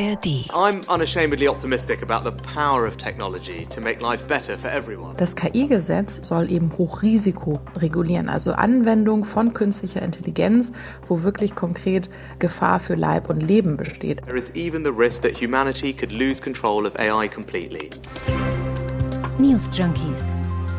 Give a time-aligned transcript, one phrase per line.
[0.00, 0.26] ARD.
[0.54, 5.16] I'm unashamedly optimistic about the power of technology to make life better for everyone.
[5.16, 10.72] Das KI-Gesetz soll eben Hochrisiko regulieren, also Anwendung von künstlicher Intelligenz,
[11.06, 12.08] wo wirklich konkret
[12.38, 14.24] Gefahr für Leib und Leben besteht.
[14.24, 17.90] There is even the risk that humanity could lose control of AI completely.
[19.38, 20.36] News Junkies.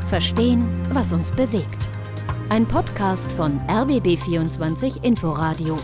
[0.09, 1.87] Verstehen, was uns bewegt.
[2.49, 5.77] Ein Podcast von RBB24 Inforadio.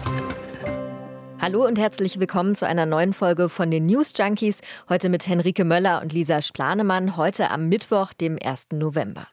[1.45, 4.61] Hallo und herzlich willkommen zu einer neuen Folge von den News Junkies.
[4.89, 7.17] Heute mit Henrike Möller und Lisa Splanemann.
[7.17, 8.69] Heute am Mittwoch, dem 1.
[8.73, 9.27] November.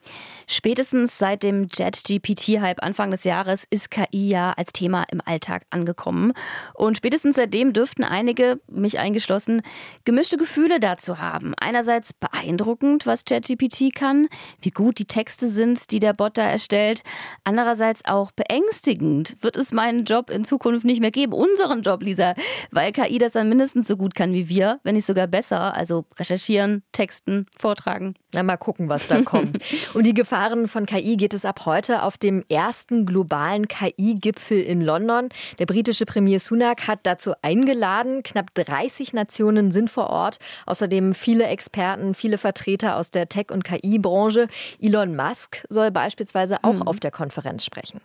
[0.52, 6.34] Spätestens seit dem Jet-GPT-Hype Anfang des Jahres ist KI ja als Thema im Alltag angekommen.
[6.74, 9.62] Und spätestens seitdem dürften einige, mich eingeschlossen,
[10.04, 11.54] gemischte Gefühle dazu haben.
[11.58, 14.28] Einerseits beeindruckend, was ChatGPT kann,
[14.60, 17.02] wie gut die Texte sind, die der Bot da erstellt.
[17.44, 19.38] Andererseits auch beängstigend.
[19.40, 21.32] Wird es meinen Job in Zukunft nicht mehr geben?
[21.32, 22.34] Unseren Job, Lisa.
[22.70, 25.72] Weil KI das dann mindestens so gut kann wie wir, wenn nicht sogar besser.
[25.72, 28.16] Also recherchieren, texten, vortragen.
[28.34, 29.58] Na, mal gucken, was da kommt.
[29.94, 34.80] Und die Gefahren von KI geht es ab heute auf dem ersten globalen KI-Gipfel in
[34.80, 35.28] London.
[35.60, 38.24] Der britische Premier Sunak hat dazu eingeladen.
[38.24, 40.40] Knapp 30 Nationen sind vor Ort.
[40.66, 44.48] Außerdem viele Experten, viele Vertreter aus der Tech- und KI-Branche.
[44.80, 46.88] Elon Musk soll beispielsweise auch mhm.
[46.88, 48.00] auf der Konferenz sprechen.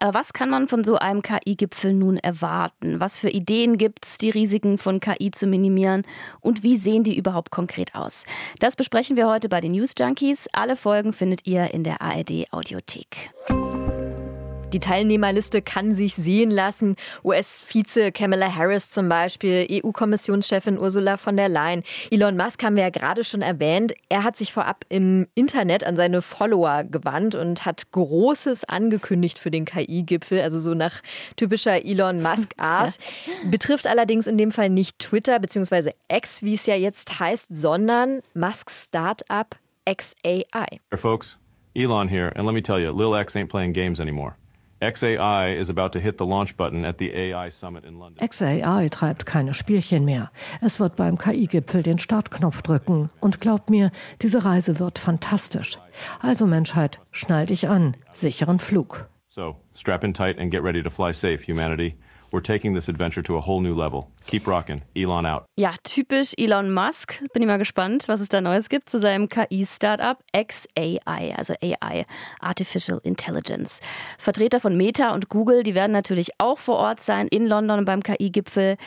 [0.00, 3.00] Aber was kann man von so einem KI-Gipfel nun erwarten?
[3.00, 6.04] Was für Ideen gibt es, die Risiken von KI zu minimieren?
[6.40, 8.24] Und wie sehen die überhaupt konkret aus?
[8.60, 10.48] Das besprechen wir heute bei den News Junkies.
[10.54, 13.30] Alle Folgen findet ihr in der ARD Audiothek.
[14.72, 16.96] Die Teilnehmerliste kann sich sehen lassen.
[17.24, 21.82] US-Vize Kamala Harris zum Beispiel, EU-Kommissionschefin Ursula von der Leyen.
[22.10, 23.92] Elon Musk haben wir ja gerade schon erwähnt.
[24.08, 29.50] Er hat sich vorab im Internet an seine Follower gewandt und hat Großes angekündigt für
[29.50, 31.02] den KI-Gipfel, also so nach
[31.36, 32.98] typischer Elon Musk-Art.
[33.50, 35.92] Betrifft allerdings in dem Fall nicht Twitter bzw.
[36.10, 40.44] X, wie es ja jetzt heißt, sondern Musks Startup XAI.
[40.54, 41.38] Hey folks,
[41.74, 44.36] Elon here, and let me tell you, Lil X ain't playing games anymore.
[44.82, 48.26] XAI is about to hit the launch button at the AI Summit in London.
[48.26, 50.32] XAI treibt keine Spielchen mehr.
[50.60, 53.08] Es wird beim KI-Gipfel den Startknopf drücken.
[53.20, 55.78] Und glaubt mir, diese Reise wird fantastisch.
[56.20, 57.96] Also Menschheit, schnall dich an.
[58.12, 59.08] Sicheren Flug.
[59.28, 61.94] So, strap in tight and get ready to fly safe, humanity.
[62.32, 64.10] We're taking this adventure to a whole new level.
[64.26, 64.80] Keep rocking.
[64.96, 65.44] Elon out.
[65.58, 67.22] Ja, typisch Elon Musk.
[67.34, 72.06] Bin ich mal gespannt, was es da Neues gibt zu seinem KI-Startup XAI, also AI,
[72.40, 73.80] Artificial Intelligence.
[74.18, 78.02] Vertreter von Meta und Google, die werden natürlich auch vor Ort sein in London beim
[78.02, 78.78] KI-Gipfel.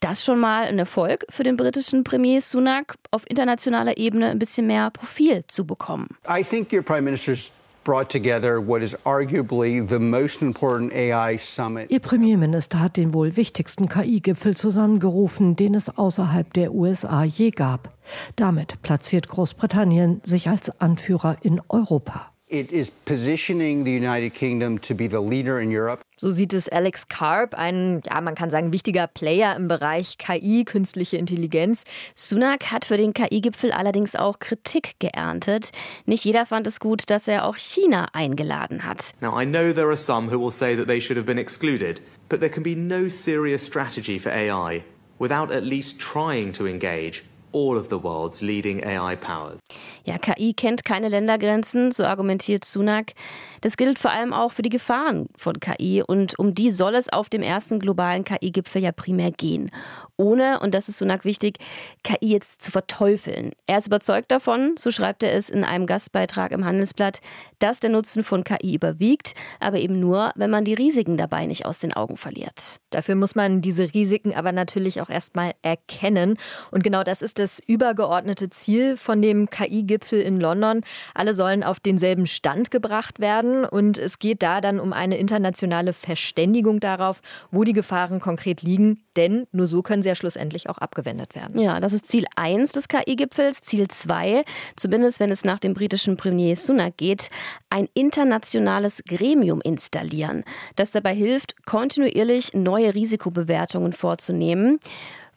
[0.00, 4.66] Das schon mal ein Erfolg für den britischen Premier Sunak, auf internationaler Ebene ein bisschen
[4.66, 6.08] mehr Profil zu bekommen.
[6.28, 7.50] I think your prime minister's
[7.86, 11.88] brought together what is arguably the most important AI summit.
[11.90, 17.92] Ihr Premierminister hat den wohl wichtigsten KI-Gipfel zusammengerufen, den es außerhalb der USA je gab.
[18.34, 22.32] Damit platziert Großbritannien sich als Anführer in Europa.
[22.48, 26.02] It is positioning the United Kingdom to be the leader in Europe.
[26.16, 30.64] So sieht es Alex Karp, ein, ja, man kann sagen, wichtiger Player im Bereich KI,
[30.64, 31.82] künstliche Intelligenz.
[32.14, 35.72] Sunak hat für den KI-Gipfel allerdings auch Kritik geerntet.
[36.04, 39.12] Nicht jeder fand es gut, dass er auch China eingeladen hat.
[39.20, 42.00] Now, I know there are some who will say that they should have been excluded,
[42.28, 44.84] but there can be no serious strategy for AI
[45.18, 49.58] without at least trying to engage all of the world's leading AI powers.
[50.06, 53.12] Ja, KI kennt keine Ländergrenzen, so argumentiert Sunak.
[53.60, 57.12] Das gilt vor allem auch für die Gefahren von KI und um die soll es
[57.12, 59.70] auf dem ersten globalen KI-Gipfel ja primär gehen.
[60.16, 61.58] Ohne, und das ist Sunak wichtig,
[62.02, 63.52] KI jetzt zu verteufeln.
[63.66, 67.20] Er ist überzeugt davon, so schreibt er es in einem Gastbeitrag im Handelsblatt,
[67.58, 71.66] dass der Nutzen von KI überwiegt, aber eben nur, wenn man die Risiken dabei nicht
[71.66, 72.80] aus den Augen verliert.
[72.90, 76.38] Dafür muss man diese Risiken aber natürlich auch erstmal erkennen.
[76.70, 80.80] Und genau das ist das übergeordnete Ziel von dem KI-Gipfel in London.
[81.14, 83.55] Alle sollen auf denselben Stand gebracht werden.
[83.64, 89.02] Und es geht da dann um eine internationale Verständigung darauf, wo die Gefahren konkret liegen.
[89.16, 91.58] Denn nur so können sie ja schlussendlich auch abgewendet werden.
[91.58, 93.62] Ja, das ist Ziel 1 des KI-Gipfels.
[93.62, 94.44] Ziel 2,
[94.76, 97.30] zumindest wenn es nach dem britischen Premier Sunak geht,
[97.70, 100.44] ein internationales Gremium installieren,
[100.76, 104.78] das dabei hilft, kontinuierlich neue Risikobewertungen vorzunehmen.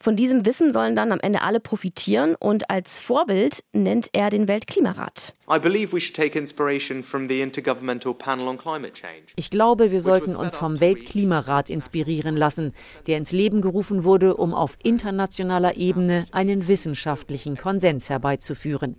[0.02, 4.48] Von diesem Wissen sollen dann am Ende alle profitieren und als Vorbild nennt er den
[4.48, 5.34] Weltklimarat.
[9.36, 12.72] Ich glaube, wir sollten uns vom Weltklimarat inspirieren lassen,
[13.08, 18.96] der ins Leben gerufen wurde, um auf internationaler Ebene einen wissenschaftlichen Konsens herbeizuführen.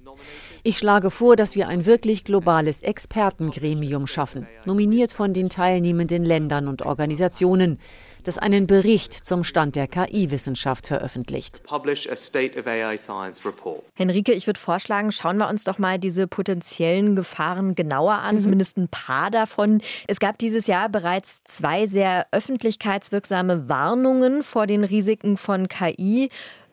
[0.61, 6.67] Ich schlage vor, dass wir ein wirklich globales Expertengremium schaffen, nominiert von den teilnehmenden Ländern
[6.67, 7.79] und Organisationen.
[8.23, 11.61] Das einen Bericht zum Stand der KI-Wissenschaft veröffentlicht.
[13.95, 18.39] Henrike, ich würde vorschlagen, schauen wir uns doch mal diese potenziellen Gefahren genauer an, mhm.
[18.41, 19.81] zumindest ein paar davon.
[20.07, 26.29] Es gab dieses Jahr bereits zwei sehr öffentlichkeitswirksame Warnungen vor den Risiken von KI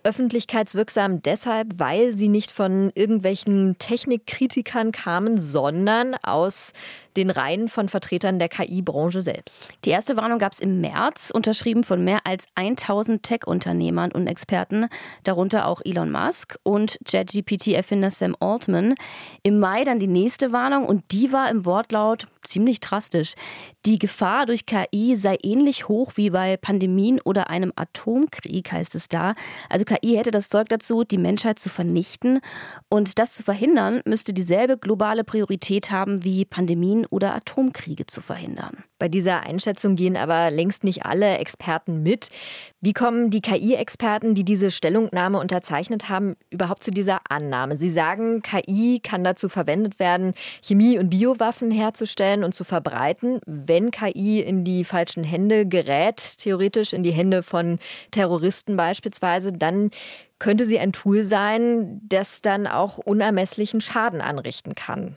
[0.08, 6.72] öffentlichkeitswirksam deshalb, weil sie nicht von irgendwelchen Technikkritikern kamen, sondern aus
[7.18, 9.70] den Reihen von Vertretern der KI-Branche selbst.
[9.84, 14.86] Die erste Warnung gab es im März, unterschrieben von mehr als 1000 Tech-Unternehmern und Experten,
[15.24, 18.94] darunter auch Elon Musk und JetGPT-Erfinder Sam Altman.
[19.42, 23.34] Im Mai dann die nächste Warnung und die war im Wortlaut ziemlich drastisch.
[23.84, 29.08] Die Gefahr durch KI sei ähnlich hoch wie bei Pandemien oder einem Atomkrieg, heißt es
[29.08, 29.34] da.
[29.68, 32.40] Also KI hätte das Zeug dazu, die Menschheit zu vernichten.
[32.88, 38.84] Und das zu verhindern, müsste dieselbe globale Priorität haben wie Pandemien oder Atomkriege zu verhindern.
[38.98, 42.30] Bei dieser Einschätzung gehen aber längst nicht alle Experten mit.
[42.80, 47.76] Wie kommen die KI-Experten, die diese Stellungnahme unterzeichnet haben, überhaupt zu dieser Annahme?
[47.76, 50.32] Sie sagen, KI kann dazu verwendet werden,
[50.62, 53.40] Chemie- und Biowaffen herzustellen und zu verbreiten.
[53.46, 57.80] Wenn KI in die falschen Hände gerät, theoretisch in die Hände von
[58.12, 59.90] Terroristen beispielsweise, dann
[60.38, 65.16] könnte sie ein Tool sein, das dann auch unermesslichen Schaden anrichten kann.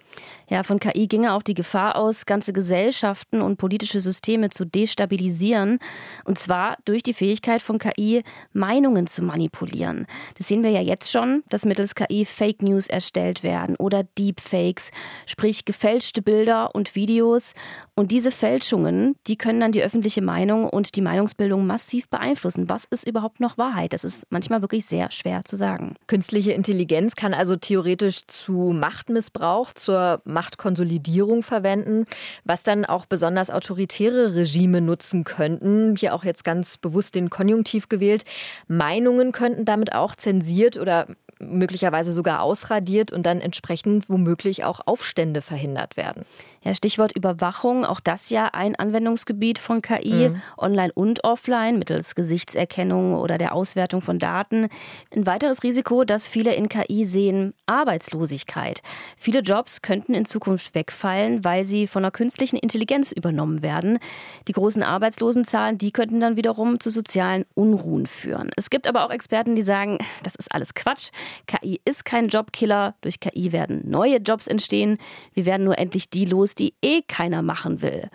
[0.50, 5.80] Ja, von KI ginge auch die Gefahr aus, ganze Gesellschaften und politische Systeme zu destabilisieren.
[6.25, 8.21] Und zwar durch die Fähigkeit von KI,
[8.53, 10.06] Meinungen zu manipulieren.
[10.38, 14.92] Das sehen wir ja jetzt schon, dass mittels KI Fake News erstellt werden oder Deepfakes,
[15.25, 17.53] sprich gefälschte Bilder und Videos.
[18.01, 22.68] Und diese Fälschungen, die können dann die öffentliche Meinung und die Meinungsbildung massiv beeinflussen.
[22.68, 23.94] Was ist überhaupt noch Wahrheit?
[23.94, 25.94] Das ist manchmal wirklich sehr schwer zu sagen.
[26.07, 32.07] Künstliche Intelligenz kann also theoretisch zu Machtmissbrauch, zur Machtkonsolidierung verwenden,
[32.44, 35.95] was dann auch besonders autoritäre Regime nutzen könnten.
[35.95, 38.24] Hier auch jetzt ganz bewusst den Konjunktiv gewählt.
[38.68, 41.06] Meinungen könnten damit auch zensiert oder
[41.42, 46.24] möglicherweise sogar ausradiert und dann entsprechend womöglich auch Aufstände verhindert werden.
[46.64, 50.42] Ja, Stichwort Überwachung, auch das ja ein Anwendungsgebiet von KI, mhm.
[50.58, 54.68] online und offline, mittels Gesichtserkennung oder der Auswertung von Daten.
[55.16, 58.84] Ein weiteres Risiko, das viele in KI sehen, Arbeitslosigkeit.
[59.18, 63.98] Viele Jobs könnten in Zukunft wegfallen, weil sie von einer künstlichen Intelligenz übernommen werden.
[64.48, 68.52] Die großen Arbeitslosenzahlen, die könnten dann wiederum zu sozialen Unruhen führen.
[68.56, 71.10] Es gibt aber auch Experten, die sagen, das ist alles Quatsch.
[71.48, 72.95] KI ist kein Jobkiller.
[73.01, 74.98] Durch KI werden neue Jobs entstehen.
[75.33, 78.10] Wir werden nur endlich die los, die eh keiner machen will.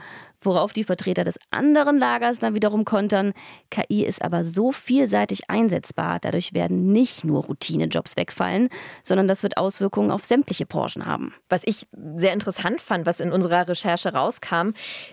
[0.46, 3.32] Worauf die Vertreter des anderen Lagers dann wiederum kontern,
[3.70, 8.69] KI ist aber so vielseitig einsetzbar, dadurch werden nicht nur Routinejobs wegfallen,
[9.02, 11.34] sondern das wird Auswirkungen auf sämtliche Branchen haben.
[11.48, 14.70] Was ich sehr interessant fand, was in unserer Recherche rauskam,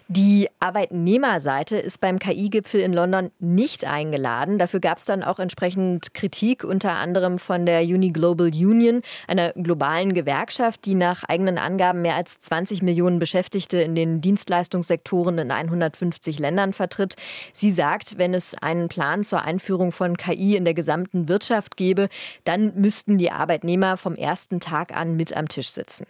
[0.08, 4.60] die Arbeitnehmerseite ist beim KI-Gipfel in London nicht eingeladen.
[4.60, 9.52] Dafür gab es dann auch entsprechend Kritik, unter anderem von der Uni Global Union, einer
[9.54, 15.38] globalen Gewerkschaft, die nach eigenen Angaben mehr als 20 Millionen Beschäftigte in den Dienstleistungssektoren Agenturen
[15.38, 17.16] in 150 Ländern vertritt.
[17.54, 22.10] Sie sagt, wenn es einen Plan zur Einführung von KI in der gesamten Wirtschaft gäbe,
[22.44, 26.06] dann müssten die Arbeitnehmer vom ersten Tag an mit am Tisch sitzen.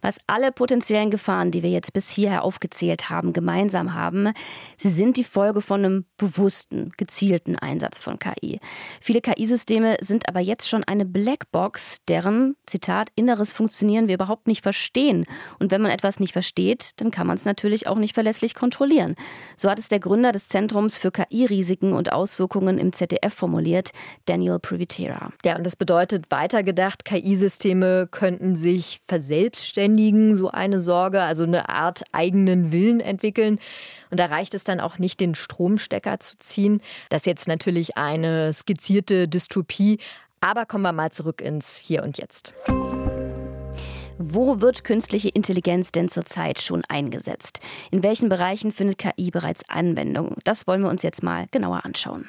[0.00, 4.32] Was alle potenziellen Gefahren, die wir jetzt bis hierher aufgezählt haben, gemeinsam haben,
[4.76, 8.60] sie sind die Folge von einem bewussten, gezielten Einsatz von KI.
[9.00, 14.62] Viele KI-Systeme sind aber jetzt schon eine Blackbox, deren, Zitat, inneres Funktionieren wir überhaupt nicht
[14.62, 15.24] verstehen.
[15.58, 19.14] Und wenn man etwas nicht versteht, dann kann man es natürlich auch nicht verlässlich kontrollieren.
[19.56, 23.92] So hat es der Gründer des Zentrums für KI-Risiken und Auswirkungen im ZDF formuliert,
[24.26, 25.32] Daniel Privitera.
[25.44, 32.02] Ja, und das bedeutet weitergedacht, KI-Systeme könnten sich verselbstständigen so eine Sorge, also eine Art
[32.12, 33.58] eigenen Willen entwickeln.
[34.10, 36.80] Und da reicht es dann auch nicht, den Stromstecker zu ziehen.
[37.10, 39.98] Das ist jetzt natürlich eine skizzierte Dystopie.
[40.40, 42.54] Aber kommen wir mal zurück ins Hier und Jetzt.
[44.20, 47.60] Wo wird künstliche Intelligenz denn zurzeit schon eingesetzt?
[47.92, 50.34] In welchen Bereichen findet KI bereits Anwendung?
[50.42, 52.28] Das wollen wir uns jetzt mal genauer anschauen.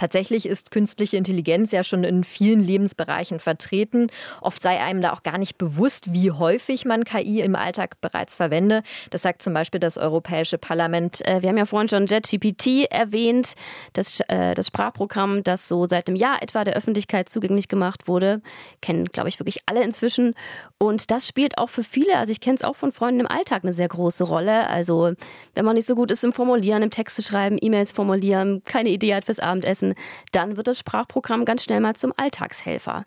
[0.00, 4.06] Tatsächlich ist künstliche Intelligenz ja schon in vielen Lebensbereichen vertreten.
[4.40, 8.34] Oft sei einem da auch gar nicht bewusst, wie häufig man KI im Alltag bereits
[8.34, 8.82] verwende.
[9.10, 11.20] Das sagt zum Beispiel das Europäische Parlament.
[11.28, 13.52] Äh, wir haben ja vorhin schon JetGPT erwähnt,
[13.92, 18.40] das, äh, das Sprachprogramm, das so seit einem Jahr etwa der Öffentlichkeit zugänglich gemacht wurde.
[18.80, 20.34] Kennen, glaube ich, wirklich alle inzwischen.
[20.78, 23.64] Und das spielt auch für viele, also ich kenne es auch von Freunden im Alltag,
[23.64, 24.66] eine sehr große Rolle.
[24.66, 25.12] Also
[25.52, 29.14] wenn man nicht so gut ist im Formulieren, im Texte schreiben, E-Mails formulieren, keine Idee
[29.14, 29.89] hat fürs Abendessen,
[30.32, 33.04] dann wird das Sprachprogramm ganz schnell mal zum Alltagshelfer.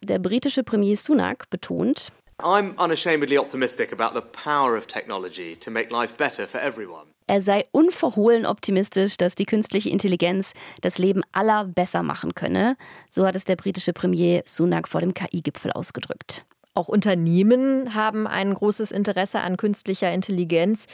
[0.00, 5.90] Der britische Premier Sunak betont, I'm unashamedly optimistic about the power of technology to make
[5.90, 7.06] life better for everyone.
[7.26, 12.76] Er sei unverhohlen optimistisch, dass die künstliche Intelligenz das Leben aller besser machen könne.
[13.10, 16.44] So hat es der britische Premier Sunak vor dem KI-Gipfel ausgedrückt.
[16.76, 20.86] Auch Unternehmen haben ein großes Interesse an künstlicher Intelligenz.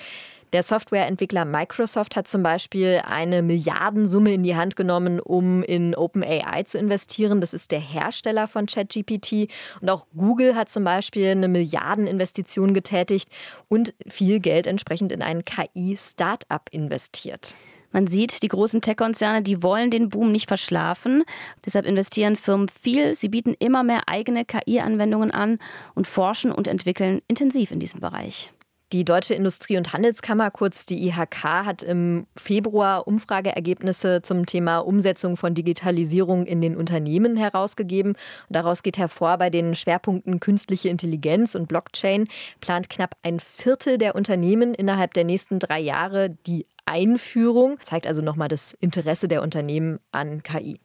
[0.52, 6.62] Der Softwareentwickler Microsoft hat zum Beispiel eine Milliardensumme in die Hand genommen, um in OpenAI
[6.62, 7.40] zu investieren.
[7.40, 9.50] Das ist der Hersteller von ChatGPT.
[9.80, 13.28] Und auch Google hat zum Beispiel eine Milliardeninvestition getätigt
[13.66, 17.56] und viel Geld entsprechend in ein KI-Startup investiert.
[17.92, 21.24] Man sieht, die großen Tech-Konzerne, die wollen den Boom nicht verschlafen.
[21.64, 23.14] Deshalb investieren Firmen viel.
[23.14, 25.58] Sie bieten immer mehr eigene KI-Anwendungen an
[25.94, 28.51] und forschen und entwickeln intensiv in diesem Bereich.
[28.92, 35.38] Die Deutsche Industrie- und Handelskammer, kurz die IHK, hat im Februar Umfrageergebnisse zum Thema Umsetzung
[35.38, 38.12] von Digitalisierung in den Unternehmen herausgegeben.
[38.12, 38.18] Und
[38.50, 42.28] daraus geht hervor, bei den Schwerpunkten künstliche Intelligenz und Blockchain
[42.60, 47.78] plant knapp ein Viertel der Unternehmen innerhalb der nächsten drei Jahre die Einführung.
[47.82, 50.80] Zeigt also nochmal das Interesse der Unternehmen an KI.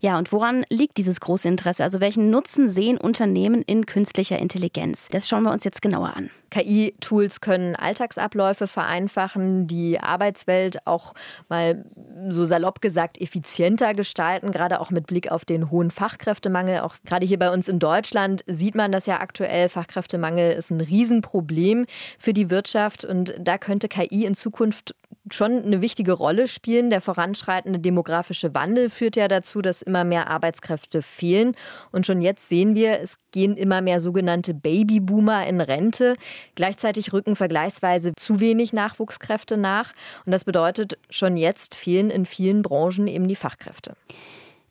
[0.00, 1.82] Ja, und woran liegt dieses große Interesse?
[1.82, 5.08] Also welchen Nutzen sehen Unternehmen in künstlicher Intelligenz?
[5.10, 6.30] Das schauen wir uns jetzt genauer an.
[6.50, 11.14] KI-Tools können Alltagsabläufe vereinfachen, die Arbeitswelt auch
[11.48, 11.84] mal
[12.28, 16.80] so salopp gesagt effizienter gestalten, gerade auch mit Blick auf den hohen Fachkräftemangel.
[16.80, 19.68] Auch gerade hier bei uns in Deutschland sieht man das ja aktuell.
[19.68, 21.86] Fachkräftemangel ist ein Riesenproblem
[22.18, 24.94] für die Wirtschaft und da könnte KI in Zukunft
[25.30, 26.90] schon eine wichtige Rolle spielen.
[26.90, 31.54] Der voranschreitende demografische Wandel führt ja dazu, dass immer mehr Arbeitskräfte fehlen.
[31.92, 36.14] Und schon jetzt sehen wir, es gehen immer mehr sogenannte Babyboomer in Rente.
[36.54, 39.92] Gleichzeitig rücken vergleichsweise zu wenig Nachwuchskräfte nach.
[40.24, 43.94] Und das bedeutet, schon jetzt fehlen in vielen Branchen eben die Fachkräfte.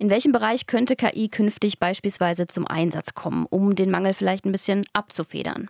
[0.02, 4.52] In welchem Bereich könnte KI künftig beispielsweise zum Einsatz kommen, um den Mangel vielleicht ein
[4.54, 5.70] bisschen abzufedern?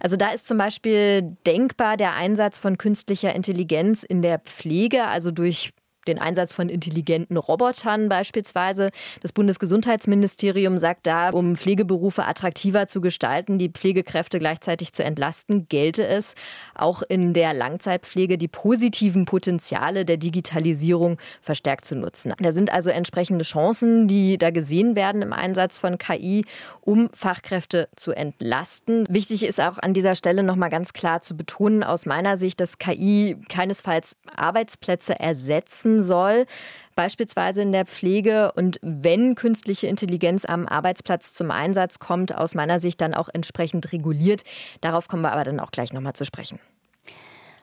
[0.00, 5.30] Also da ist zum Beispiel denkbar der Einsatz von künstlicher Intelligenz in der Pflege, also
[5.30, 5.72] durch
[6.06, 8.90] den Einsatz von intelligenten Robotern beispielsweise.
[9.22, 16.06] Das Bundesgesundheitsministerium sagt da, um Pflegeberufe attraktiver zu gestalten, die Pflegekräfte gleichzeitig zu entlasten, gelte
[16.06, 16.34] es,
[16.74, 22.34] auch in der Langzeitpflege die positiven Potenziale der Digitalisierung verstärkt zu nutzen.
[22.38, 26.44] Da sind also entsprechende Chancen, die da gesehen werden im Einsatz von KI,
[26.80, 29.06] um Fachkräfte zu entlasten.
[29.08, 32.78] Wichtig ist auch an dieser Stelle nochmal ganz klar zu betonen, aus meiner Sicht, dass
[32.78, 36.46] KI keinesfalls Arbeitsplätze ersetzen soll,
[36.94, 38.52] beispielsweise in der Pflege.
[38.52, 43.92] Und wenn künstliche Intelligenz am Arbeitsplatz zum Einsatz kommt, aus meiner Sicht dann auch entsprechend
[43.92, 44.42] reguliert.
[44.80, 46.58] Darauf kommen wir aber dann auch gleich nochmal zu sprechen.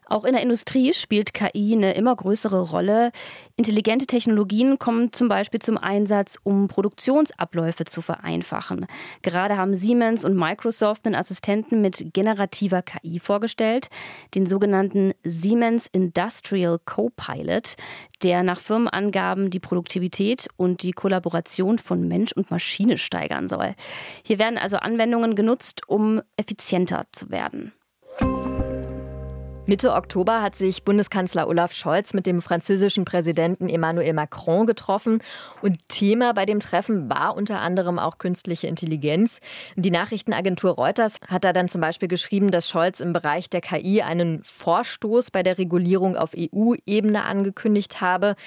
[0.09, 3.11] Auch in der Industrie spielt KI eine immer größere Rolle.
[3.57, 8.85] Intelligente Technologien kommen zum Beispiel zum Einsatz, um Produktionsabläufe zu vereinfachen.
[9.21, 13.89] Gerade haben Siemens und Microsoft einen Assistenten mit generativer KI vorgestellt,
[14.33, 17.75] den sogenannten Siemens Industrial Copilot,
[18.23, 23.75] der nach Firmenangaben die Produktivität und die Kollaboration von Mensch und Maschine steigern soll.
[24.23, 27.73] Hier werden also Anwendungen genutzt, um effizienter zu werden.
[29.69, 35.21] Mitte Oktober hat sich Bundeskanzler Olaf Scholz mit dem französischen Präsidenten Emmanuel Macron getroffen.
[35.61, 39.41] Und Thema bei dem Treffen war unter anderem auch künstliche Intelligenz.
[39.75, 44.01] Die Nachrichtenagentur Reuters hat da dann zum Beispiel geschrieben, dass Scholz im Bereich der KI
[44.01, 48.37] einen Vorstoß bei der Regulierung auf EU-Ebene angekündigt habe.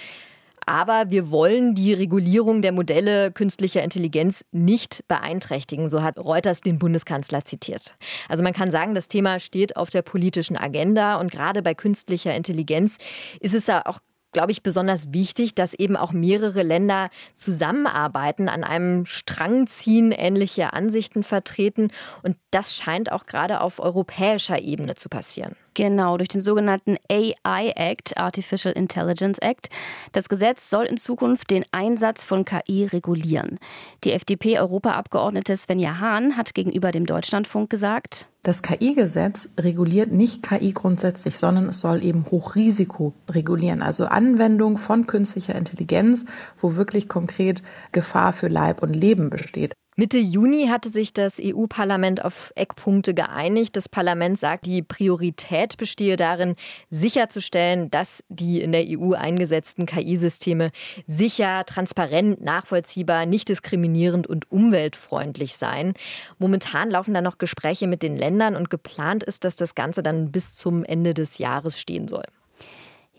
[0.71, 6.79] Aber wir wollen die Regulierung der Modelle künstlicher Intelligenz nicht beeinträchtigen, so hat Reuters den
[6.79, 7.97] Bundeskanzler zitiert.
[8.29, 12.37] Also man kann sagen, das Thema steht auf der politischen Agenda und gerade bei künstlicher
[12.37, 12.99] Intelligenz
[13.41, 13.99] ist es ja auch
[14.33, 20.73] glaube ich, besonders wichtig, dass eben auch mehrere Länder zusammenarbeiten, an einem Strang ziehen, ähnliche
[20.73, 21.89] Ansichten vertreten.
[22.23, 25.57] Und das scheint auch gerade auf europäischer Ebene zu passieren.
[25.75, 29.69] Genau, durch den sogenannten AI Act, Artificial Intelligence Act.
[30.13, 33.59] Das Gesetz soll in Zukunft den Einsatz von KI regulieren.
[34.05, 41.37] Die FDP-Europaabgeordnete Svenja Hahn hat gegenüber dem Deutschlandfunk gesagt, das KI-Gesetz reguliert nicht KI grundsätzlich,
[41.37, 46.25] sondern es soll eben Hochrisiko regulieren, also Anwendung von künstlicher Intelligenz,
[46.59, 49.75] wo wirklich konkret Gefahr für Leib und Leben besteht.
[49.97, 53.77] Mitte Juni hatte sich das EU-Parlament auf Eckpunkte geeinigt.
[53.77, 56.55] Das Parlament sagt, die Priorität bestehe darin,
[56.91, 60.71] sicherzustellen, dass die in der EU eingesetzten KI-Systeme
[61.07, 65.95] sicher, transparent, nachvollziehbar, nicht diskriminierend und umweltfreundlich seien.
[66.39, 70.31] Momentan laufen da noch Gespräche mit den Ländern und geplant ist, dass das Ganze dann
[70.31, 72.25] bis zum Ende des Jahres stehen soll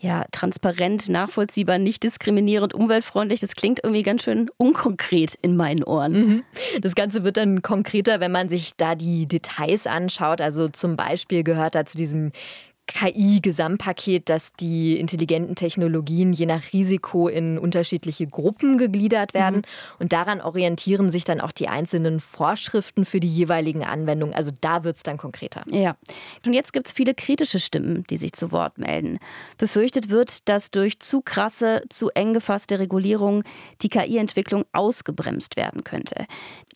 [0.02, 3.38] ja, transparent, nachvollziehbar, nicht diskriminierend, umweltfreundlich.
[3.38, 6.12] Das klingt irgendwie ganz schön unkonkret in meinen Ohren.
[6.12, 6.44] Mhm.
[6.80, 10.40] Das Ganze wird dann konkreter, wenn man sich da die Details anschaut.
[10.40, 12.32] Also zum Beispiel gehört da zu diesem
[12.86, 19.58] KI-Gesamtpaket, dass die intelligenten Technologien je nach Risiko in unterschiedliche Gruppen gegliedert werden.
[19.58, 19.96] Mhm.
[19.98, 24.34] Und daran orientieren sich dann auch die einzelnen Vorschriften für die jeweiligen Anwendungen.
[24.34, 25.62] Also da wird es dann konkreter.
[25.70, 25.96] Ja.
[26.44, 29.18] Und jetzt gibt es viele kritische Stimmen, die sich zu Wort melden.
[29.58, 33.42] Befürchtet wird, dass durch zu krasse, zu eng gefasste Regulierung
[33.80, 36.26] die KI-Entwicklung ausgebremst werden könnte.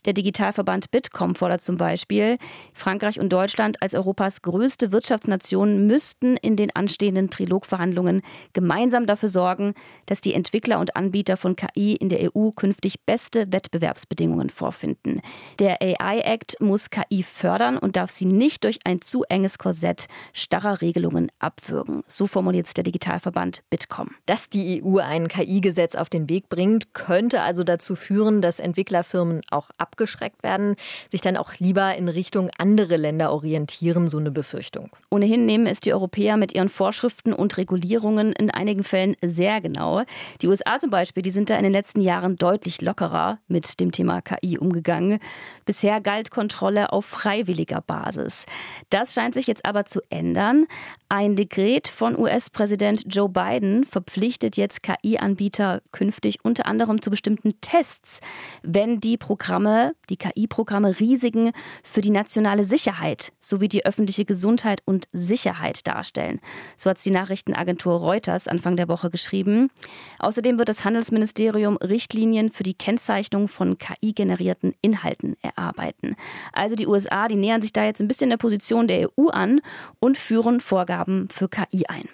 [0.05, 2.39] Der Digitalverband Bitkom fordert zum Beispiel,
[2.75, 8.23] Frankreich und Deutschland als Europas größte Wirtschaftsnationen müssten in den anstehenden Trilogverhandlungen
[8.53, 9.75] gemeinsam dafür sorgen,
[10.07, 15.23] dass die Entwickler und Anbieter von KI in der EU künftig beste Wettbewerbsbedingungen vorfinden.
[15.59, 20.07] Der AI Act muss KI fördern und darf sie nicht durch ein zu enges Korsett
[20.33, 22.05] starrer Regelungen abwürgen.
[22.07, 24.11] So formuliert es der Digitalverband Bitkom.
[24.27, 29.41] Dass die EU ein KI-Gesetz auf den Weg bringt, könnte also dazu führen, dass Entwicklerfirmen
[29.51, 30.77] auch ab abgeschreckt werden,
[31.11, 34.91] sich dann auch lieber in Richtung andere Länder orientieren, so eine Befürchtung.
[35.11, 40.03] Ohnehin nehmen es die Europäer mit ihren Vorschriften und Regulierungen in einigen Fällen sehr genau.
[40.43, 43.91] Die USA zum Beispiel, die sind da in den letzten Jahren deutlich lockerer mit dem
[43.91, 45.19] Thema KI umgegangen.
[45.65, 48.45] Bisher galt Kontrolle auf freiwilliger Basis.
[48.91, 50.67] Das scheint sich jetzt aber zu ändern.
[51.09, 58.21] Ein Dekret von US-Präsident Joe Biden verpflichtet jetzt KI-Anbieter künftig unter anderem zu bestimmten Tests,
[58.63, 59.76] wenn die Programme
[60.11, 61.53] die KI-Programme Risiken
[61.83, 66.41] für die nationale Sicherheit sowie die öffentliche Gesundheit und Sicherheit darstellen.
[66.77, 69.71] So hat es die Nachrichtenagentur Reuters Anfang der Woche geschrieben.
[70.19, 76.17] Außerdem wird das Handelsministerium Richtlinien für die Kennzeichnung von KI-generierten Inhalten erarbeiten.
[76.53, 79.61] Also die USA, die nähern sich da jetzt ein bisschen der Position der EU an
[80.01, 82.09] und führen Vorgaben für KI ein.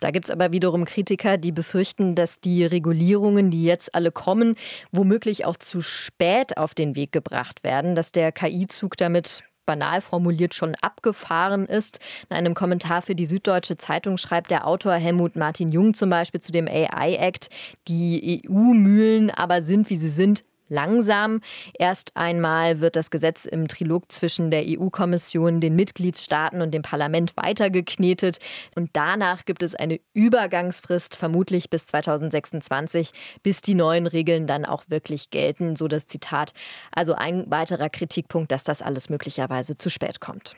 [0.00, 4.54] Da gibt es aber wiederum Kritiker, die befürchten, dass die Regulierungen, die jetzt alle kommen,
[4.92, 10.54] womöglich auch zu spät auf den Weg gebracht werden, dass der KI-Zug damit banal formuliert
[10.54, 11.98] schon abgefahren ist.
[12.30, 16.40] In einem Kommentar für die Süddeutsche Zeitung schreibt der Autor Helmut Martin Jung zum Beispiel
[16.40, 17.50] zu dem AI-Act,
[17.86, 21.40] die EU-Mühlen aber sind, wie sie sind, langsam.
[21.78, 27.36] Erst einmal wird das Gesetz im Trilog zwischen der EU-Kommission, den Mitgliedstaaten und dem Parlament
[27.36, 28.38] weitergeknetet.
[28.74, 33.10] Und danach gibt es eine Übergangsfrist, vermutlich bis 2026,
[33.42, 35.76] bis die neuen Regeln dann auch wirklich gelten.
[35.76, 36.52] So das Zitat.
[36.92, 40.56] Also ein weiterer Kritikpunkt, dass das alles möglicherweise zu spät kommt.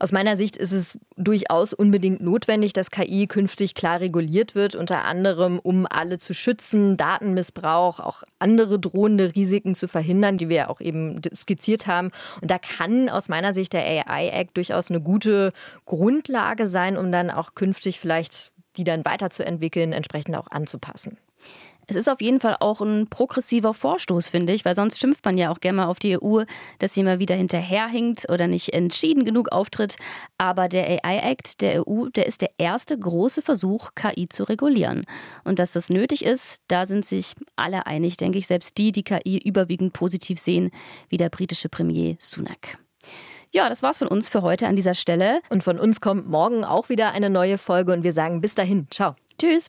[0.00, 5.04] Aus meiner Sicht ist es durchaus unbedingt notwendig, dass KI künftig klar reguliert wird, unter
[5.04, 10.80] anderem um alle zu schützen, Datenmissbrauch, auch andere drohende Risiken zu verhindern, die wir auch
[10.80, 12.12] eben skizziert haben.
[12.40, 15.52] Und da kann aus meiner Sicht der AI Act durchaus eine gute
[15.84, 21.18] Grundlage sein, um dann auch künftig vielleicht die dann weiterzuentwickeln, entsprechend auch anzupassen.
[21.90, 25.38] Es ist auf jeden Fall auch ein progressiver Vorstoß, finde ich, weil sonst schimpft man
[25.38, 26.44] ja auch gerne mal auf die EU,
[26.78, 29.96] dass sie immer wieder hinterherhinkt oder nicht entschieden genug auftritt.
[30.36, 35.06] Aber der AI-Act der EU, der ist der erste große Versuch, KI zu regulieren.
[35.44, 39.02] Und dass das nötig ist, da sind sich alle einig, denke ich, selbst die, die
[39.02, 40.70] KI überwiegend positiv sehen,
[41.08, 42.78] wie der britische Premier Sunak.
[43.50, 45.40] Ja, das war's von uns für heute an dieser Stelle.
[45.48, 48.88] Und von uns kommt morgen auch wieder eine neue Folge und wir sagen bis dahin.
[48.90, 49.16] Ciao.
[49.38, 49.68] Tschüss.